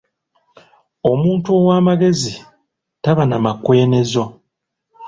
[1.11, 2.33] Omuntu ow'amagezi
[3.03, 4.23] taba na makwenezo.